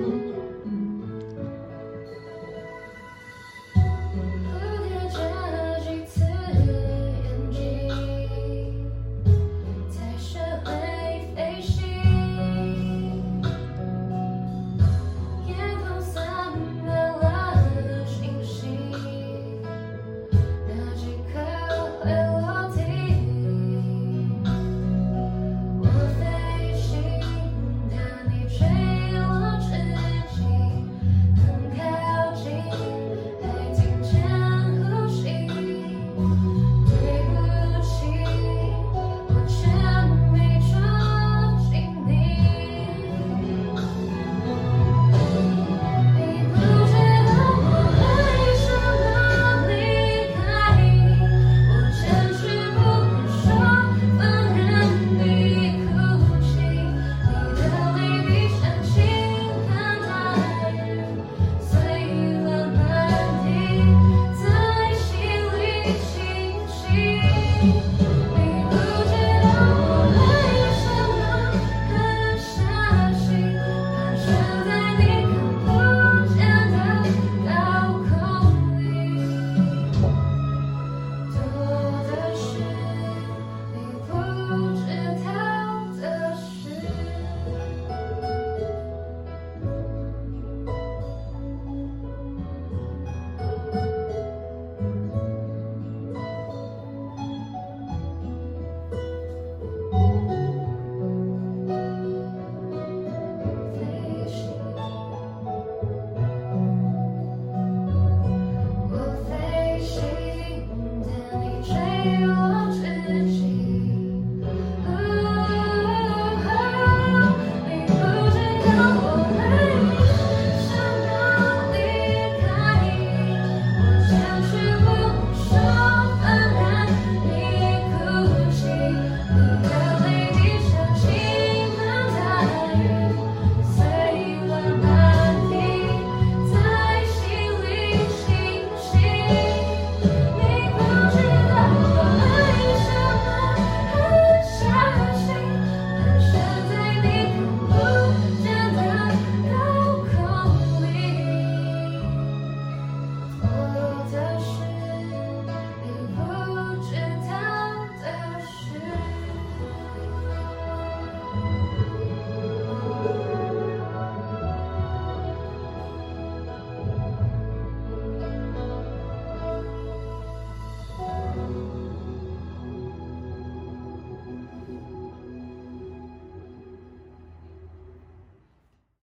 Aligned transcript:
Mm-hmm. 0.00 0.29